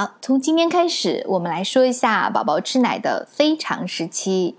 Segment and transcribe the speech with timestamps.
[0.00, 4.56] 好，从今天开始，我们来说一下宝宝吃奶的非常时期。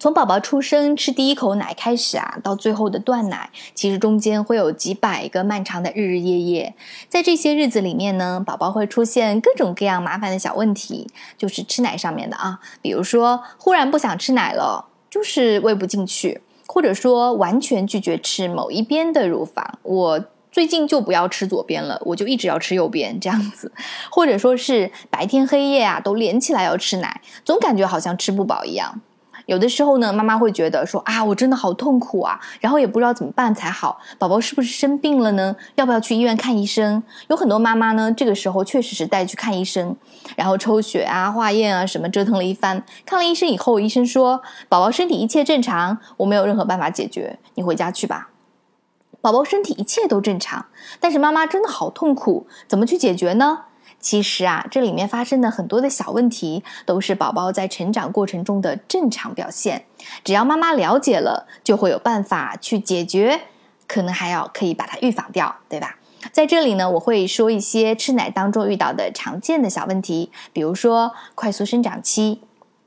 [0.00, 6.74] 从宝宝出生吃第一口奶开始啊，到最后的断奶，其实中间会有几百个漫长的日日夜夜。
[7.08, 11.06] 在这些日子里面呢，宝宝会出现各种各样麻烦的小问题，
[11.38, 20.24] 就是吃奶上面的啊，比如说忽然不想吃奶了，就是喂不进去，或者说完全拒绝吃某一边的乳房，我。
[20.54, 23.72] 最近就不要吃左边了，我就一直要吃右边这样子，
[24.08, 29.00] 或者说是白天黑夜啊都连起来要吃奶，总感觉好像吃不饱一样。
[29.46, 33.98] 有的时候呢，妈妈会觉得说啊，我真的好痛苦啊，然后也不知道怎么办才好。
[34.16, 35.56] 宝宝是不是生病了呢？
[35.74, 37.02] 要不要去医院看医生？
[37.26, 39.96] 有很多妈妈呢，这个时候确实是带去看医生，
[40.36, 42.84] 然后抽血啊、化验啊什么折腾了一番。
[43.04, 48.28] 看了医生以后，医生说宝宝身体一切正常，我没有任何办法解决，你回家去吧。
[49.24, 50.66] 宝宝身体一切都正常，
[51.00, 53.62] 但是妈妈真的好痛苦，怎么去解决呢？
[53.98, 59.86] 其实啊，这里面发生的很多的小问题，都是宝宝在成长过程中的正常表现。
[60.22, 63.40] 只要妈妈了解了，就会有办法去解决，
[63.88, 65.96] 可能还要可以把它预防掉，对吧？
[66.30, 72.42] 在这里呢，我会说一些吃奶当中遇到的常见的小问题，比如说快速生长期、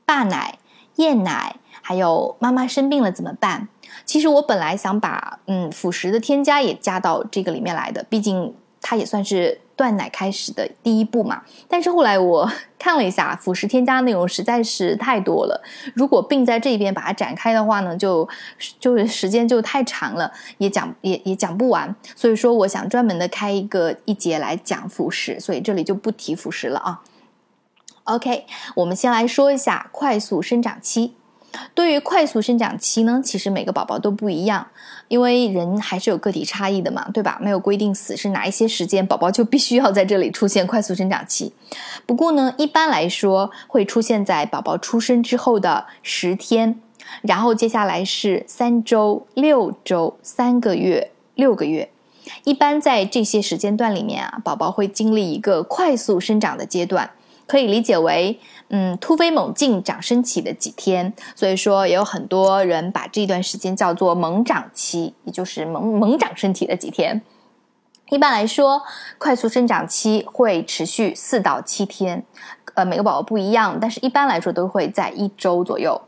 [0.06, 0.60] 霸奶、
[0.94, 3.66] 厌奶，还有妈妈生病了怎么办？
[4.08, 11.42] 其实我本来想把嗯辅食的添加也加到这个里面来的，毕竟它也算是断奶开始的第一步嘛。
[11.68, 15.62] 但是后来我 看了一下辅食添加内容实在是太多了，
[15.94, 18.26] 如果并在这边把它展开的话呢，就
[18.80, 21.94] 就是时间就太长了，也讲也也讲不完。
[22.16, 27.02] 所以说我想专门的开一个一节来讲辅食，所以这里就不提辅食了啊。
[28.04, 31.12] OK，我们先来说一下快速生长期。
[31.74, 34.66] 对于快速生长期呢，其实每个宝宝都不一样，
[35.08, 37.38] 因为人还是有个体差异的嘛，对吧？
[37.40, 41.52] 没有规定死是哪一些时间宝宝就必须要在这里出现快速生长期。
[42.06, 46.80] 不过呢，一般来说会出现在宝宝出生之后的十天，
[47.22, 51.90] 然后接下来是三周、六周、三个月、六个月。
[52.44, 57.10] 一般在这些时间段里面啊，宝宝会经历一个快速生长的阶段。
[57.48, 58.38] 可以理解为，
[58.68, 67.22] 嗯，突飞猛进长身体的几天，所以说也有很多人把这段时间叫做猛长期，也就是猛猛长身体的几天。
[68.10, 68.82] 一般来说，
[69.18, 72.22] 快速生长期会持续四到七天，
[72.74, 76.00] 呃，每个宝宝不一样，但是一般来说都会在一周左右。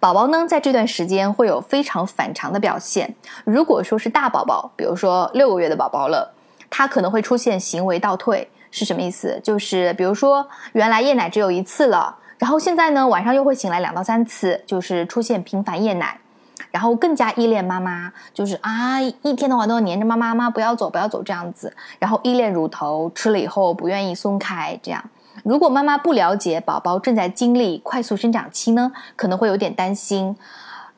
[0.00, 3.14] 宝宝呢，在这段时间会有非常反常的表现。
[3.44, 6.34] 如果说是大宝宝，比如说六个月的宝宝了，
[6.70, 8.50] 他可能会出现行为倒退。
[8.78, 9.40] 是什么意思？
[9.42, 16.16] 就是比如说，原来夜奶只有一次了，然后现在呢，晚上又会醒来两到三次，就是出现频繁夜奶，
[16.70, 25.02] 然后更加依恋妈妈，就是啊，一天的话都要黏着妈妈，妈不要走，不要走这样子，然后依恋乳头，吃了以后不愿意松开，这样。
[25.42, 30.36] 如果妈妈不了解宝宝正在经历快速生长期呢，可能会有点担心，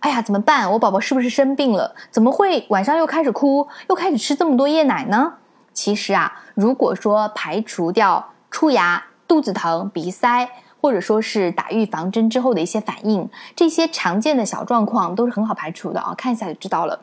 [0.00, 0.70] 哎呀，怎么办？
[0.72, 1.94] 我宝宝是不是生病了？
[2.10, 5.34] 怎么会晚上又开始哭，又开始吃这么多夜奶呢？
[5.80, 10.46] 其实啊，如果说排除掉出牙、肚子疼、鼻塞，
[10.78, 13.26] 或者说是打预防针之后的一些反应，
[13.56, 17.00] 这些常见的小状况都是很好排除的啊，看一下就知道了。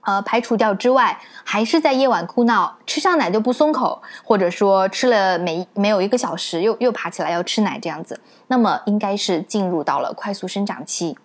[0.00, 11.18] 呃，排除掉之外，还是在夜晚哭闹，吃上奶就不松口，或者说吃了没没有一个小时又又爬起来要吃奶这样子，那么应该是进入到了快速生长期。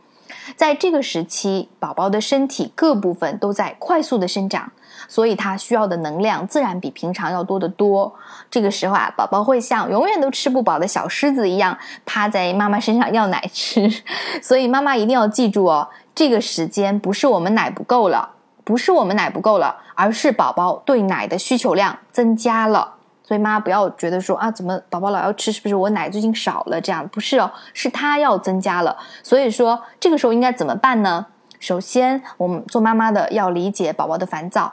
[0.55, 4.71] 在这个时期，宝宝的身体各部分都在快速的生长。
[5.07, 8.11] 所以他需要的能量自然比平常要多得多。
[8.49, 13.87] 这个时候啊，宝宝会像永远都吃不饱的小狮子一样趴在妈妈身上要奶吃。
[14.41, 18.31] 所以妈妈一定要记住哦，这个时间不是我们奶不够了，
[18.63, 22.94] 不是我们奶不够了，而是宝宝对奶的需求量增加了。
[23.27, 26.79] 所以妈妈不要觉得说啊，怎么宝宝老要吃，是不是我奶最近少了？
[26.79, 28.95] 这样不是哦，是他要增加了。
[29.23, 31.25] 所以说这个时候应该怎么办呢？
[31.59, 34.71] 首先，我们做妈妈的要理解宝宝的烦躁。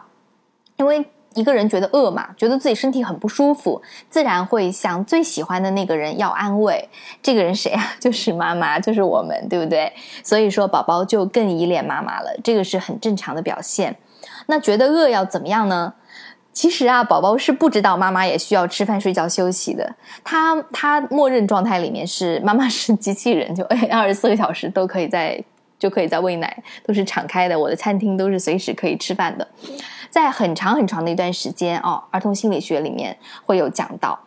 [0.77, 1.03] 因为
[1.35, 3.81] 一个人觉得饿嘛，觉得自己身体很不舒服，
[4.11, 6.91] 自然会向最喜欢的那个人要安慰。
[7.23, 7.83] 这个人谁啊？
[7.99, 9.91] 就是妈妈，就是我们，对不对？
[10.23, 13.97] 所以说，宝宝就更依恋妈妈了，这个是很正常的表现。
[14.47, 15.95] 那觉得饿要怎么样呢？
[16.53, 19.95] 其实啊，宝宝是不知道妈妈也需要吃饭、睡觉、休息的。
[20.23, 25.43] 他他默认状态里面是妈妈是机器人，就 二十四个小时都可以在
[25.79, 27.59] 就可以在喂奶，都是敞开的。
[27.59, 29.49] 我的餐厅都是随时可以吃饭的。
[30.11, 33.17] 在很长很长的一段时间哦，儿童心理学里面
[33.47, 34.21] 会有讲到，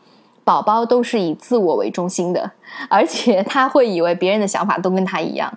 [0.44, 2.52] 宝宝都是以自我为中心的，
[2.90, 5.56] 而且他会以为别人的想法都跟他一样，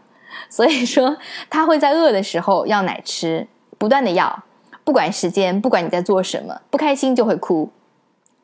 [0.51, 1.17] 所以说
[1.49, 3.49] 他会在饿的时候要奶吃，
[3.79, 4.45] 不断的要，
[4.89, 7.71] 不管时间，不管你在做什么，不开心就会哭。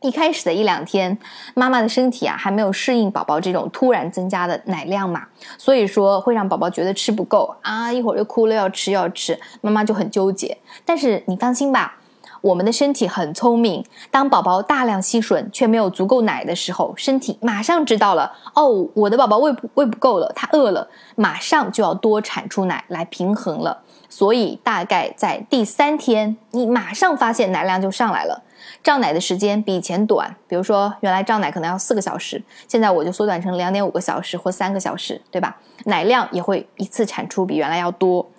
[0.03, 1.17] 一开始的一两天，
[1.55, 5.27] 妈妈的身体啊还没有适应宝宝这种突然增加的奶量嘛，
[5.57, 10.55] 所以说会让宝宝觉得吃不够啊，一会儿又哭了要吃要吃，妈妈就很纠结。
[10.85, 11.97] 但是你放心吧，
[12.43, 20.87] 我们的身体很聪明，当宝宝大量吸吮却没有足够奶的时候，身体马上知道了哦，我的宝宝喂喂不够了，他饿了，
[21.17, 23.81] 马上就要多产出奶来平衡了。
[24.17, 28.45] 所以大概在第三天，你马上发现奶量就上来了。
[28.81, 35.57] 胀奶的时间比以前短，比如说原来胀奶可能要四个小时，现在我就缩短成两点五个小时或三个小时，对吧？
[35.87, 38.31] 奶量也会一次产出比原来要多。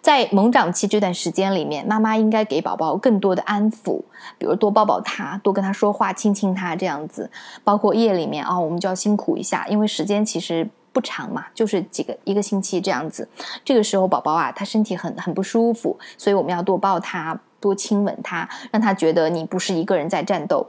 [0.00, 4.00] 在猛长期这段时间里面，妈妈应该给宝宝更多的安抚，
[4.38, 7.30] 比如多抱抱他，多跟他说话，亲亲他这样子。
[7.62, 13.28] 包括夜里面啊，我们就要辛苦一下，因为时间其实不长嘛，就是几个一个星期这样子。
[13.64, 17.38] 这个时候宝宝啊，他身体很很不舒服，所以我们要多抱他。
[17.60, 20.66] 多亲吻他，让他觉得你不是一个人在战斗。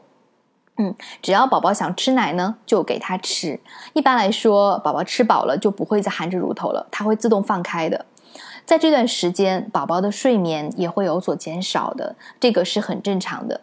[0.75, 3.57] 嗯，只要宝宝想吃奶呢，就给他吃。
[3.93, 8.05] 一般来说，宝宝吃饱了就不会再含着乳头了，他会自动放开的。
[8.65, 13.61] 在这段时间，宝宝的睡眠也会有所减少的，这个是很正常的。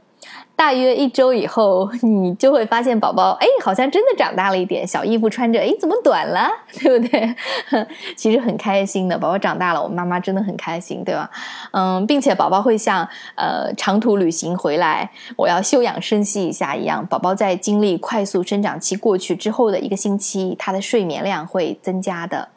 [0.59, 6.51] 大约一周以后， 你就会发现宝宝，哎，好像真的长大了一点，小衣服穿着，哎，怎么短了，
[6.81, 7.33] 对不对？
[8.17, 11.31] 其实很开心的，宝宝长大了，我妈妈真的很开心，对吧？
[11.71, 22.49] 嗯，并且宝宝会像呃长途旅行回来，我要休养生息一下一样，宝宝在经历快速生长期过去之后的一个星期，他的睡眠量会增加的，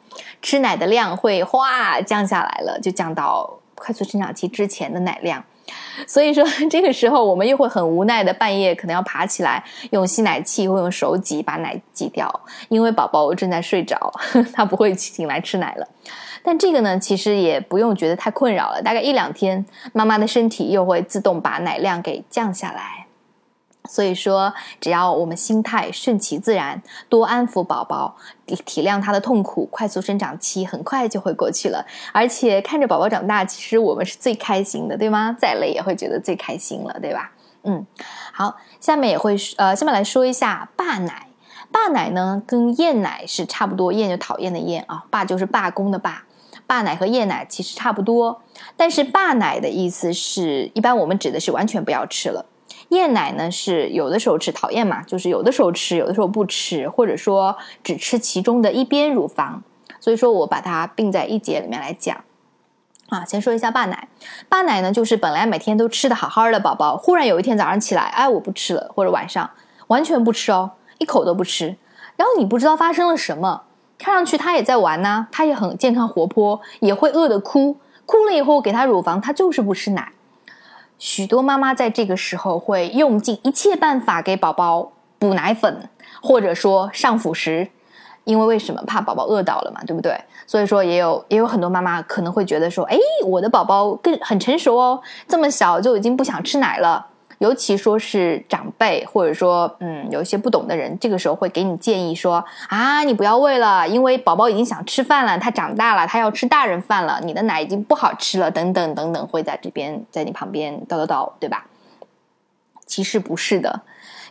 [0.42, 5.44] 吃奶的量会哗降下来了，就降到快速生长期之前的奶量。
[6.06, 12.28] 所以说，这个时候我们又会很无奈的半夜可能要爬起来用吸奶器或用手挤把奶挤掉，
[12.68, 14.12] 因为宝宝正在睡着，
[14.52, 15.86] 他不会醒来吃奶了。
[16.42, 23.01] 但这个呢，其实也不用觉得太困扰了，大概一两天，妈妈的身体又会自动把奶量给降下来。
[23.88, 28.16] 所以说，只要我们心态顺其自然，多安抚宝宝，
[28.64, 31.84] 体谅他的痛苦，快速生长期很快就会过去了。
[32.12, 35.36] 而且看着宝宝长大，其实我们是最开心的，对吗？
[35.38, 37.32] 再累也会觉得最开心了，对吧？
[37.64, 37.84] 嗯，
[38.32, 41.26] 好，下面也会呃，下面来说一下霸奶。
[41.72, 46.24] 霸奶呢，跟厌奶是差不多，厌就讨厌的厌啊，霸就是罢工的罢。
[46.66, 48.42] 霸奶和厌奶其实差不多，
[48.76, 52.46] 但是霸奶的意思是一般我们指的是完全不要吃了。
[52.92, 59.62] 厌奶呢是有的时候吃，讨厌嘛，就是有的时候吃，有的时候不吃，或者说只吃其中的一边乳房。
[59.98, 62.16] 所以说我把它并在一节里面来讲。
[63.08, 64.08] 啊，先说一下霸奶。
[64.48, 69.48] 霸奶呢，就是本来每天都吃的好好的宝宝，忽然有一天早上起来，哎，我不吃了，或者晚上
[69.88, 71.76] 完全不吃哦，一口都不吃。
[72.16, 73.62] 然后你不知道发生了什么，
[73.98, 80.12] 看上去他也在玩呢，他也很健康活泼，也会饿的哭，哭了以后给他乳房，他就是不吃奶。
[81.02, 85.88] 许多妈妈在这个时候会用尽一切办法给宝宝补奶粉，
[86.22, 87.68] 或者说上辅食，
[88.22, 90.16] 因为为什么怕宝宝饿到了嘛，对不对？
[90.46, 97.04] 所以说也有也有很多妈妈可能会觉得说，哎，我的宝宝更很成熟哦，这么小就已经不想吃奶了。
[97.42, 111.66] 尤其说是长辈，或者说嗯，有一些不懂的人，这个时候会给你建议说啊，你不要喂了，因为宝宝已经想吃饭了，他长大了，他要吃大人饭了，你的奶已经不好吃了，等等等等，会在这边在你旁边叨叨叨，对吧？
[112.86, 113.80] 其实不是的，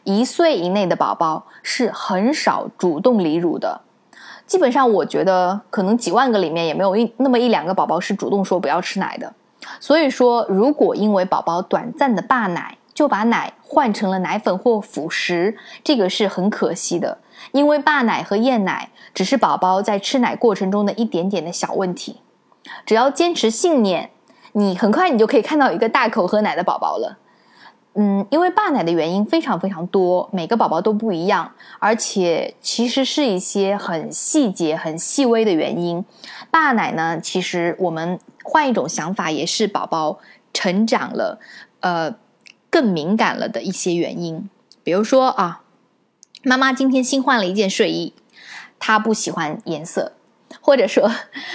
[0.05, 3.81] 一岁以内的宝宝是很少主动离乳的，
[4.47, 9.33] 基本上我觉得可能几万个里面也没有一那么一两个宝宝是主动说不要吃奶的。
[9.81, 17.17] 所以说，如果因为宝宝短暂的霸奶，就把奶换成了奶粉或辅食，这个是很可惜的。
[17.51, 22.22] 因为霸奶和厌奶只是宝宝在吃奶过程中的一点点的小问题，
[22.86, 24.12] 只要坚持信念，
[24.51, 27.17] 你很快你就可以看到一个大口喝奶的宝宝了。
[27.96, 36.05] 嗯，因为霸奶的原因非常非常多，每个宝宝都不一样，而且其实是一些很细节、很细微的原因。
[36.51, 40.20] 霸奶呢，其实我们换一种想法，也是宝宝
[40.53, 41.39] 成长了，
[41.79, 42.13] 呃。
[42.71, 44.49] 更敏感了的一些原因，
[44.81, 45.61] 比如说啊，
[46.41, 48.13] 妈妈今天新换了一件睡衣，
[48.79, 50.13] 她不喜欢颜色；
[50.61, 51.11] 或者说，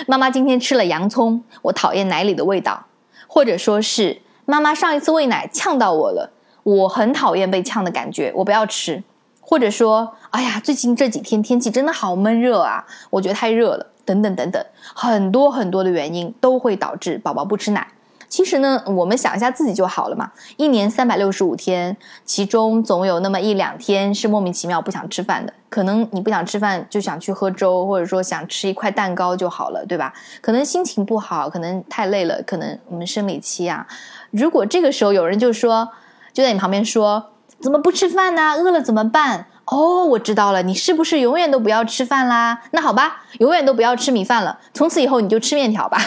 [0.07, 2.87] 妈妈今天吃了洋葱，我讨厌奶里的味道；
[3.27, 6.33] 或者说是妈妈上一次喂奶呛到我了，
[6.63, 9.03] 我很讨厌被呛的感觉，我不要吃；
[9.41, 14.63] 或者说，哎呀，最近这几天天气真的好闷热啊，我觉得太热了，等等等等，
[14.95, 17.89] 很多很多的原因都会导致宝宝不吃奶。
[18.37, 20.31] 其实呢，我们想一下自己就好了嘛。
[20.59, 25.51] 一年三百六十五天，其中总有那么一两天是莫名其妙不想吃饭的。
[25.71, 30.13] 可能你不想吃饭，就想去喝粥，或者说想吃一块蛋糕就好了，对吧？
[30.43, 33.87] 可能心情不好，可能太累了，可能我们生理期啊。
[34.33, 35.89] 如果这个时候有人就说，
[36.35, 38.53] 就在你旁边说：“怎么不吃饭呢？
[38.57, 39.47] 饿了怎么办？
[39.67, 42.63] 哦，我知道了，你是不是永远都不要吃饭啦？
[42.71, 45.99] 那好吧，永远都不要吃米饭了，从此以后你就吃面条吧。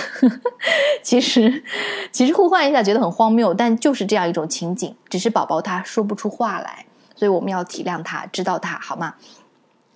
[1.03, 1.63] 其实，
[2.11, 6.85] 其实互换一下觉得很荒谬，但就是这样一种情景，只是宝宝他说不出话来，
[7.17, 9.15] 所以我们要体谅他，知道他好吗？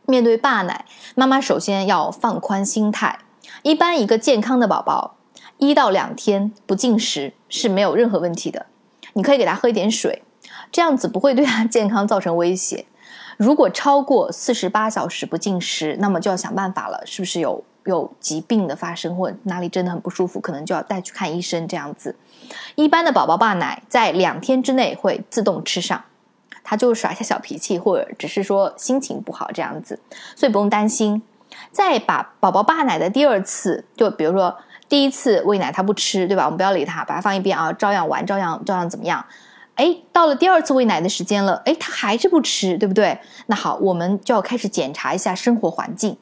[0.06, 0.84] 面对爸奶，
[1.16, 3.20] 妈妈首先要放宽心态。
[3.62, 5.16] 一般一个健康的宝宝，
[5.58, 8.66] 一到两天不进食是没有任何问题的，
[9.14, 10.22] 你可以给他喝一点水，
[10.70, 12.86] 这样子不会对他 健康造成威胁。
[13.44, 21.68] 如果超过四十八小时不进食，那么就要想办法了，是不是有有疾病的发生，或哪里真的很不舒服，可能就要带去看医生。
[21.68, 22.16] 这样子，
[22.76, 26.02] 一般的宝宝爸奶在两天之内会自动吃上，
[26.64, 30.00] 他就耍一下小脾气，或者只是说心情不好这样子，
[30.38, 31.22] 所以不用担心。
[31.70, 34.56] 再把宝宝爸奶的第二次，就比如说
[34.88, 36.46] 第一次喂奶他不吃，对吧？
[36.46, 39.26] 我们不要理他，把他放一边啊，照样玩，照样照样怎么样？
[39.76, 43.18] 哎，到了第二次喂奶的时间了，哎，他还是不吃，对不对？
[43.48, 46.18] 那好，我们就要开始检查一下生活环境。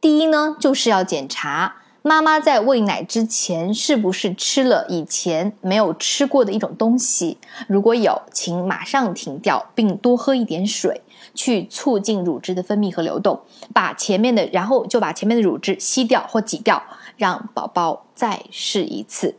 [0.00, 7.38] 第一呢，就是要检查妈妈在喂奶之前是不是吃了以前没有吃过的一种东西。
[7.66, 11.02] 如果有，请马上停掉，并多喝一点水，
[11.34, 13.40] 去促进乳汁的分泌和流动。
[13.74, 16.80] 把前面的，然后就把前面的乳汁吸掉或挤掉，
[17.16, 19.34] 让宝宝再试一次。